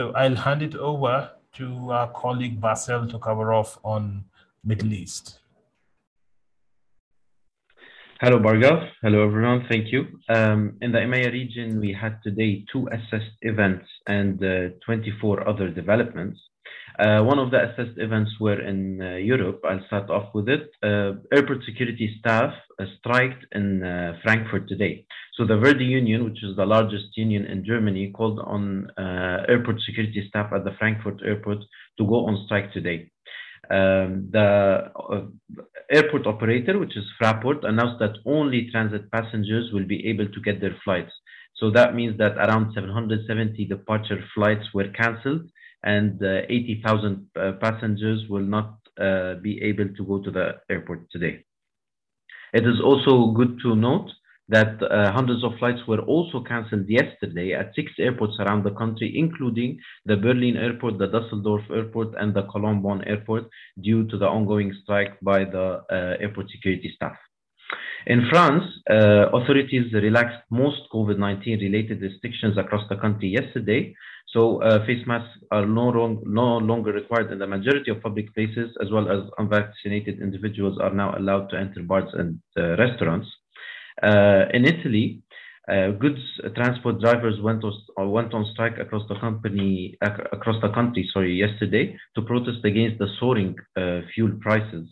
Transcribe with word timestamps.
So 0.00 0.12
I'll 0.12 0.34
hand 0.34 0.62
it 0.62 0.74
over 0.76 1.30
to 1.58 1.90
our 1.90 2.10
colleague 2.12 2.58
Bassel 2.58 3.06
to 3.10 3.18
cover 3.18 3.52
off 3.52 3.78
on 3.84 4.24
Middle 4.64 4.94
East. 4.94 5.40
Hello, 8.18 8.38
Bhargav. 8.38 8.88
Hello, 9.02 9.26
everyone. 9.26 9.66
Thank 9.68 9.92
you. 9.92 10.06
Um, 10.30 10.78
in 10.80 10.92
the 10.92 11.00
EMEA 11.00 11.30
region, 11.32 11.80
we 11.80 11.92
had 11.92 12.16
today 12.22 12.64
two 12.72 12.88
assessed 12.90 13.36
events 13.42 13.84
and 14.06 14.42
uh, 14.42 14.68
24 14.86 15.46
other 15.46 15.68
developments. 15.68 16.40
Uh, 16.98 17.22
one 17.22 17.38
of 17.38 17.50
the 17.50 17.58
assessed 17.62 17.98
events 17.98 18.32
were 18.40 18.60
in 18.60 19.00
uh, 19.00 19.14
Europe. 19.16 19.60
I'll 19.68 19.84
start 19.86 20.10
off 20.10 20.34
with 20.34 20.48
it. 20.48 20.70
Uh, 20.82 21.12
airport 21.32 21.64
security 21.64 22.16
staff 22.18 22.52
uh, 22.78 22.84
striked 22.98 23.44
in 23.52 23.82
uh, 23.82 24.18
Frankfurt 24.22 24.68
today. 24.68 25.06
So 25.34 25.46
the 25.46 25.56
Verdi 25.56 25.84
Union, 25.84 26.24
which 26.24 26.42
is 26.42 26.56
the 26.56 26.66
largest 26.66 27.16
union 27.16 27.46
in 27.46 27.64
Germany, 27.64 28.10
called 28.10 28.40
on 28.40 28.88
airport 28.98 29.80
security 29.86 30.26
staff 30.28 30.52
at 30.52 30.64
the 30.64 30.72
Frankfurt 30.78 31.22
airport 31.24 31.58
to 31.98 32.06
go 32.06 32.26
on 32.26 32.42
strike 32.46 32.72
today. 32.72 33.10
Um, 33.70 34.28
the 34.32 34.90
uh, 34.96 35.20
airport 35.90 36.26
operator, 36.26 36.78
which 36.78 36.96
is 36.96 37.04
Fraport, 37.20 37.64
announced 37.64 38.00
that 38.00 38.18
only 38.26 38.68
transit 38.70 39.10
passengers 39.12 39.70
will 39.72 39.86
be 39.86 40.08
able 40.08 40.26
to 40.26 40.40
get 40.40 40.60
their 40.60 40.76
flights. 40.82 41.12
So 41.54 41.70
that 41.72 41.94
means 41.94 42.18
that 42.18 42.36
around 42.36 42.72
770 42.74 43.66
departure 43.66 44.24
flights 44.34 44.64
were 44.74 44.88
cancelled 44.88 45.42
and 45.82 46.22
uh, 46.22 46.42
80,000 46.48 47.26
uh, 47.36 47.52
passengers 47.60 48.28
will 48.28 48.44
not 48.44 48.78
uh, 49.00 49.34
be 49.42 49.62
able 49.62 49.88
to 49.96 50.04
go 50.04 50.22
to 50.22 50.30
the 50.30 50.56
airport 50.68 51.10
today. 51.10 51.44
It 52.52 52.64
is 52.66 52.80
also 52.84 53.32
good 53.32 53.58
to 53.62 53.76
note 53.76 54.10
that 54.48 54.82
uh, 54.82 55.12
hundreds 55.12 55.44
of 55.44 55.52
flights 55.58 55.80
were 55.86 56.00
also 56.00 56.42
cancelled 56.42 56.88
yesterday 56.88 57.52
at 57.52 57.72
six 57.76 57.92
airports 58.00 58.34
around 58.40 58.64
the 58.64 58.72
country, 58.72 59.12
including 59.16 59.78
the 60.06 60.16
Berlin 60.16 60.56
airport, 60.56 60.98
the 60.98 61.06
Dusseldorf 61.06 61.62
airport, 61.70 62.14
and 62.18 62.34
the 62.34 62.42
Cologne 62.50 62.82
Bonn 62.82 63.04
airport, 63.06 63.44
due 63.80 64.08
to 64.08 64.18
the 64.18 64.26
ongoing 64.26 64.74
strike 64.82 65.18
by 65.22 65.44
the 65.44 65.82
uh, 65.88 66.16
airport 66.20 66.50
security 66.50 66.92
staff. 66.96 67.16
In 68.06 68.26
France, 68.30 68.64
uh, 68.90 69.28
authorities 69.32 69.92
relaxed 69.92 70.42
most 70.50 70.80
COVID-19 70.92 71.60
related 71.60 72.00
restrictions 72.00 72.56
across 72.56 72.88
the 72.88 72.96
country 72.96 73.28
yesterday. 73.28 73.94
So 74.32 74.62
uh, 74.62 74.84
face 74.86 75.06
masks 75.06 75.38
are 75.50 75.66
no, 75.66 75.88
long, 75.88 76.22
no 76.24 76.58
longer 76.58 76.92
required 76.92 77.32
in 77.32 77.38
the 77.38 77.46
majority 77.46 77.90
of 77.90 78.00
public 78.02 78.32
places, 78.34 78.70
as 78.80 78.90
well 78.90 79.10
as 79.10 79.28
unvaccinated 79.38 80.20
individuals 80.20 80.78
are 80.80 80.94
now 80.94 81.16
allowed 81.18 81.50
to 81.50 81.58
enter 81.58 81.82
bars 81.82 82.08
and 82.14 82.40
uh, 82.56 82.76
restaurants. 82.76 83.28
Uh, 84.02 84.44
in 84.54 84.64
Italy, 84.64 85.20
uh, 85.70 85.90
goods 85.90 86.20
transport 86.56 87.00
drivers 87.00 87.40
went 87.42 87.62
on, 87.64 88.10
went 88.10 88.32
on 88.34 88.46
strike 88.52 88.78
across 88.78 89.06
the 89.08 89.18
company 89.20 89.96
across 90.00 90.60
the 90.62 90.70
country. 90.70 91.08
Sorry, 91.12 91.34
yesterday 91.34 91.96
to 92.14 92.22
protest 92.22 92.64
against 92.64 92.98
the 92.98 93.08
soaring 93.18 93.56
uh, 93.76 94.00
fuel 94.14 94.32
prices. 94.40 94.86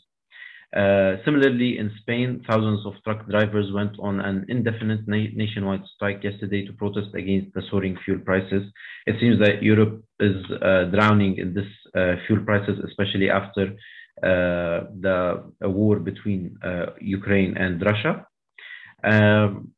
Uh, 0.76 1.16
similarly, 1.24 1.78
in 1.78 1.90
Spain, 2.00 2.44
thousands 2.48 2.84
of 2.84 2.92
truck 3.02 3.26
drivers 3.28 3.72
went 3.72 3.98
on 4.00 4.20
an 4.20 4.44
indefinite 4.48 5.08
na 5.08 5.16
nationwide 5.34 5.82
strike 5.94 6.22
yesterday 6.22 6.66
to 6.66 6.72
protest 6.74 7.08
against 7.14 7.54
the 7.54 7.62
soaring 7.70 7.96
fuel 8.04 8.18
prices. 8.18 8.64
It 9.06 9.16
seems 9.18 9.38
that 9.40 9.62
Europe 9.62 10.04
is 10.20 10.36
uh, 10.50 10.84
drowning 10.94 11.38
in 11.38 11.54
this 11.54 11.70
uh, 11.96 12.16
fuel 12.26 12.44
prices, 12.44 12.78
especially 12.86 13.30
after 13.30 13.74
the 14.20 15.44
war 15.62 16.00
between 16.00 16.58
Ukraine 17.00 17.56
and 17.56 17.80
Russia. 17.80 18.26
Um, 19.04 19.72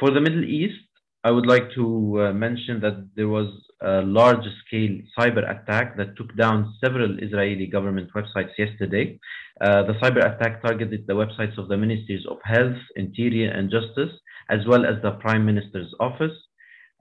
for 0.00 0.10
the 0.10 0.20
Middle 0.20 0.44
East, 0.44 0.91
I 1.24 1.30
would 1.30 1.46
like 1.46 1.70
to 1.76 2.20
uh, 2.20 2.32
mention 2.32 2.80
that 2.80 3.08
there 3.14 3.28
was 3.28 3.48
a 3.80 4.02
large 4.02 4.44
scale 4.66 4.98
cyber 5.16 5.48
attack 5.48 5.96
that 5.96 6.16
took 6.16 6.36
down 6.36 6.74
several 6.84 7.16
Israeli 7.20 7.66
government 7.66 8.10
websites 8.12 8.50
yesterday. 8.58 9.20
Uh, 9.60 9.84
the 9.84 9.94
cyber 10.02 10.18
attack 10.18 10.62
targeted 10.62 11.06
the 11.06 11.12
websites 11.12 11.56
of 11.58 11.68
the 11.68 11.76
Ministries 11.76 12.24
of 12.28 12.38
Health, 12.44 12.76
Interior, 12.96 13.50
and 13.50 13.70
Justice, 13.70 14.10
as 14.50 14.60
well 14.66 14.84
as 14.84 15.00
the 15.02 15.12
Prime 15.12 15.44
Minister's 15.46 15.94
office. 16.00 16.36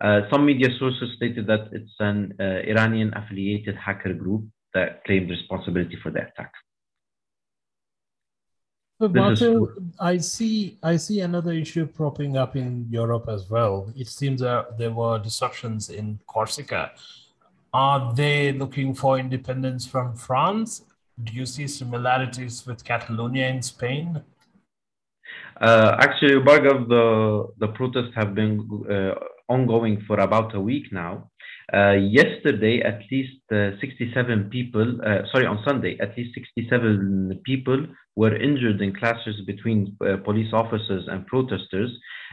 Uh, 0.04 0.22
some 0.32 0.46
media 0.46 0.70
sources 0.80 1.10
stated 1.18 1.48
that 1.48 1.70
it's 1.72 1.94
an 2.00 2.34
uh, 2.40 2.44
Iranian 2.44 3.12
affiliated 3.16 3.76
hacker 3.76 4.14
group 4.14 4.44
that 4.76 5.04
claimed 5.06 5.30
responsibility 5.30 5.98
for 6.02 6.12
the 6.12 6.20
attack. 6.20 6.52
So, 9.36 9.72
I 10.00 10.18
see 10.18 10.78
I 10.84 10.98
see 10.98 11.22
another 11.22 11.52
issue 11.52 11.88
propping 11.88 12.38
up 12.38 12.56
in 12.56 12.88
Europe 12.90 13.26
as 13.30 13.50
well. 13.50 13.92
It 13.96 14.08
seems 14.08 14.42
that 14.42 14.78
there 14.78 14.92
were 14.92 15.18
disruptions 15.18 15.90
in 15.90 16.20
Corsica. 16.28 16.92
Are 17.74 18.14
they 18.14 18.52
looking 18.52 18.94
for 18.94 19.18
independence 19.18 19.88
from 19.88 20.16
France? 20.16 20.84
Do 21.24 21.34
you 21.34 21.46
see 21.46 21.68
similarities 21.68 22.66
with 22.68 22.84
Catalonia 22.84 23.48
in 23.48 23.62
Spain? 23.62 24.22
Uh, 25.60 25.96
actually, 26.00 26.36
Bhargav, 26.42 26.88
the, 26.90 27.48
the 27.60 27.68
protests 27.74 28.14
have 28.16 28.36
been 28.36 28.68
uh, 28.90 29.14
ongoing 29.48 30.02
for 30.02 30.20
about 30.20 30.54
a 30.56 30.60
week 30.60 30.92
now. 30.92 31.31
Uh, 31.74 31.94
yesterday, 31.94 32.82
at 32.82 33.00
least 33.10 33.40
uh, 33.54 33.72
67 33.80 34.50
people, 34.50 35.00
uh, 35.06 35.20
sorry, 35.32 35.46
on 35.46 35.64
Sunday, 35.66 35.98
at 36.02 36.18
least 36.18 36.34
67 36.36 37.40
people 37.46 37.86
were 38.18 38.36
injured 38.36 38.82
in 38.82 38.94
clashes 38.94 39.40
between 39.48 39.96
uh, 40.02 40.18
police 40.18 40.52
officers 40.52 41.08
and 41.08 41.26
protesters. 41.28 41.90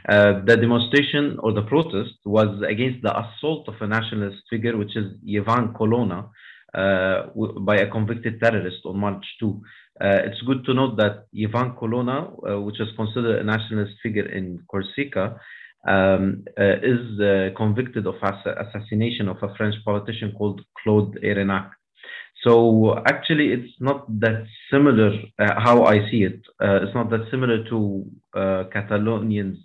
Uh, 0.09 0.41
the 0.44 0.56
demonstration 0.56 1.37
or 1.38 1.53
the 1.53 1.62
protest 1.62 2.15
was 2.25 2.49
against 2.69 3.00
the 3.03 3.15
assault 3.16 3.69
of 3.69 3.75
a 3.81 3.87
nationalist 3.87 4.43
figure, 4.50 4.76
which 4.76 4.97
is 4.97 5.06
Yvan 5.25 5.72
Colonna, 5.72 6.28
uh, 6.75 7.26
by 7.60 7.76
a 7.76 7.88
convicted 7.88 8.41
terrorist 8.41 8.78
on 8.84 8.99
March 8.99 9.25
2. 9.38 9.60
it's 10.00 10.43
good 10.43 10.65
to 10.65 10.75
note 10.75 10.97
that 10.97 11.26
Yvan 11.32 11.76
Colonna, 11.78 12.28
which 12.65 12.81
is 12.81 12.88
considered 12.97 13.38
a 13.38 13.44
nationalist 13.44 13.94
figure 14.03 14.28
in 14.28 14.60
Corsica, 14.69 15.38
um, 15.88 16.44
uh, 16.59 16.76
is 16.82 17.21
uh, 17.21 17.49
convicted 17.56 18.06
of 18.06 18.16
ass 18.22 18.44
assassination 18.65 19.28
of 19.28 19.38
a 19.43 19.54
French 19.56 19.76
politician 19.84 20.32
called 20.37 20.60
Claude 20.82 21.15
Érignac. 21.22 21.71
So 22.44 22.97
actually, 23.06 23.49
it's 23.53 23.72
not 23.81 24.06
that 24.21 24.44
similar 24.71 25.10
uh, 25.38 25.60
how 25.66 25.84
I 25.84 26.09
see 26.10 26.22
it. 26.31 26.41
Uh, 26.62 26.82
it's 26.82 26.94
not 26.94 27.10
that 27.10 27.26
similar 27.31 27.65
to 27.71 28.04
uh, 28.34 28.65
Catalonians 28.75 29.59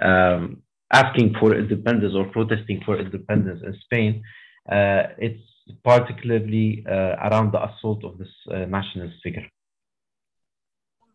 um, 0.00 0.62
asking 0.92 1.34
for 1.40 1.54
independence 1.54 2.14
or 2.14 2.26
protesting 2.26 2.80
for 2.84 2.98
independence 2.98 3.60
in 3.64 3.74
Spain. 3.84 4.22
Uh, 4.70 5.04
it's 5.18 5.42
particularly 5.84 6.84
around 6.86 7.52
the 7.52 7.62
assault 7.68 8.04
of 8.04 8.18
this 8.18 8.32
nationalist 8.68 9.16
figure. 9.22 9.46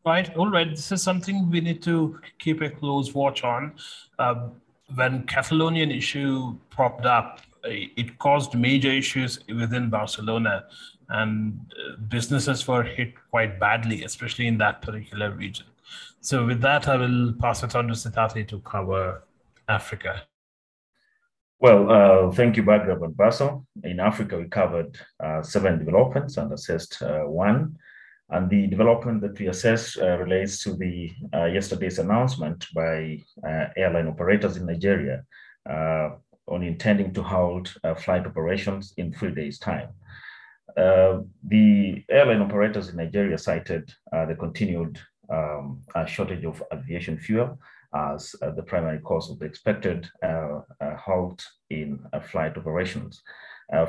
Right, 0.07 0.33
all 0.37 0.49
right. 0.49 0.69
This 0.69 0.93
is 0.93 1.03
something 1.03 1.51
we 1.51 1.59
need 1.59 1.83
to 1.83 2.17
keep 2.39 2.61
a 2.61 2.69
close 2.69 3.13
watch 3.13 3.43
on. 3.43 3.73
Uh, 4.17 4.47
when 4.95 5.23
Catalonian 5.23 5.91
issue 5.91 6.55
propped 6.69 7.05
up, 7.05 7.41
it 7.65 8.17
caused 8.17 8.55
major 8.55 8.89
issues 8.89 9.39
within 9.49 9.89
Barcelona, 9.89 10.63
and 11.09 11.59
uh, 11.73 11.97
businesses 12.07 12.65
were 12.65 12.83
hit 12.83 13.15
quite 13.31 13.59
badly, 13.59 14.05
especially 14.05 14.47
in 14.47 14.57
that 14.59 14.81
particular 14.81 15.31
region. 15.31 15.65
So, 16.21 16.45
with 16.45 16.61
that, 16.61 16.87
I 16.87 16.95
will 16.95 17.33
pass 17.33 17.63
it 17.63 17.75
on 17.75 17.89
to 17.89 17.93
Sitati 17.93 18.47
to 18.47 18.59
cover 18.59 19.23
Africa. 19.67 20.21
Well, 21.59 21.91
uh, 21.91 22.31
thank 22.31 22.55
you, 22.55 22.63
Bhargav 22.63 23.03
and 23.03 23.13
Bassel. 23.13 23.65
In 23.83 23.99
Africa, 23.99 24.37
we 24.37 24.47
covered 24.47 24.97
uh, 25.19 25.41
seven 25.41 25.79
developments 25.79 26.37
and 26.37 26.53
assessed 26.53 27.01
uh, 27.01 27.23
one. 27.23 27.77
And 28.29 28.49
the 28.49 28.67
development 28.67 29.21
that 29.21 29.39
we 29.39 29.47
assess 29.47 29.97
uh, 29.97 30.17
relates 30.17 30.61
to 30.63 30.75
the 30.75 31.11
uh, 31.33 31.45
yesterday's 31.45 31.99
announcement 31.99 32.65
by 32.73 33.23
uh, 33.47 33.67
airline 33.77 34.07
operators 34.07 34.57
in 34.57 34.65
Nigeria 34.65 35.23
uh, 35.69 36.09
on 36.47 36.63
intending 36.63 37.13
to 37.13 37.23
halt 37.23 37.73
uh, 37.83 37.95
flight 37.95 38.25
operations 38.25 38.93
in 38.97 39.13
three 39.13 39.33
days' 39.33 39.59
time. 39.59 39.89
Uh, 40.75 41.19
the 41.47 42.03
airline 42.09 42.41
operators 42.41 42.89
in 42.89 42.97
Nigeria 42.97 43.37
cited 43.37 43.91
the 44.11 44.35
continued 44.37 44.99
um, 45.29 45.81
shortage 46.05 46.45
of 46.45 46.61
aviation 46.73 47.17
fuel 47.17 47.57
as 47.95 48.35
the 48.55 48.63
primary 48.63 48.99
cause 48.99 49.31
of 49.31 49.39
the 49.39 49.45
expected 49.45 50.07
halt 50.99 51.43
in 51.69 51.99
flight 52.29 52.55
operations. 52.57 53.23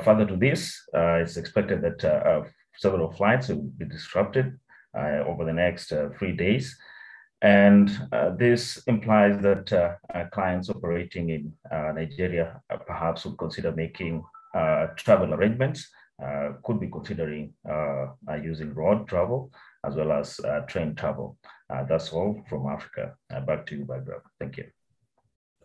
further 0.03 0.25
to 0.25 0.35
this, 0.35 0.81
it's 0.93 1.37
expected 1.37 1.81
that 1.81 2.49
several 2.79 3.11
flights 3.11 3.49
will 3.49 3.69
be 3.77 3.85
disrupted 3.85 4.57
uh, 4.97 5.19
over 5.27 5.43
the 5.45 5.53
next 5.53 5.91
uh, 5.91 6.09
three 6.17 6.31
days. 6.31 6.77
And 7.41 7.89
uh, 8.11 8.31
this 8.31 8.77
implies 8.87 9.41
that 9.41 9.71
uh, 9.71 9.95
uh, 10.13 10.25
clients 10.31 10.69
operating 10.69 11.29
in 11.29 11.53
uh, 11.71 11.91
Nigeria 11.93 12.61
perhaps 12.87 13.25
would 13.25 13.37
consider 13.37 13.71
making 13.71 14.23
travel 14.95 15.33
arrangements, 15.33 15.89
could 16.63 16.79
be 16.79 16.87
considering 16.87 17.53
using 18.43 18.73
road 18.73 19.07
travel 19.07 19.51
as 19.85 19.95
well 19.95 20.11
as 20.11 20.39
train 20.67 20.95
travel. 20.95 21.37
that's 21.87 22.11
all 22.11 22.41
from 22.49 22.67
Africa. 22.67 23.15
back 23.45 23.65
to 23.67 23.75
you, 23.75 23.85
Bhargav. 23.85 24.21
Thank 24.39 24.57
you. 24.57 24.65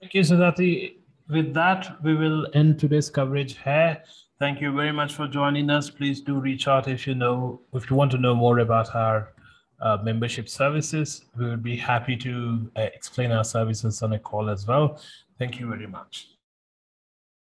Thank 0.01 0.15
you, 0.15 0.23
Sitati 0.23 1.04
with 1.29 1.55
that, 1.55 2.03
we 2.03 2.15
will 2.15 2.47
end 2.55 2.79
today's 2.79 3.11
coverage 3.11 3.59
here. 3.59 4.03
Thank 4.39 4.61
you 4.61 4.73
very 4.73 4.93
much 4.93 5.15
for 5.15 5.27
joining 5.29 5.71
us. 5.71 5.89
Please 5.89 6.21
do 6.21 6.35
reach 6.35 6.69
out 6.69 6.89
if 6.89 7.07
you 7.07 7.15
know 7.15 7.61
if 7.73 7.89
you 7.89 7.97
want 7.97 8.11
to 8.13 8.19
know 8.19 8.35
more 8.35 8.59
about 8.59 8.95
our 8.95 9.33
uh, 9.81 9.99
membership 10.03 10.49
services. 10.49 11.25
We 11.39 11.49
would 11.49 11.63
be 11.63 11.77
happy 11.77 12.17
to 12.17 12.71
uh, 12.77 12.81
explain 12.81 13.33
our 13.33 13.45
services 13.45 14.03
on 14.03 14.13
a 14.13 14.19
call 14.19 14.51
as 14.51 14.67
well. 14.67 15.01
Thank 15.39 15.61
you 15.61 15.69
very 15.69 15.87
much. 15.87 16.34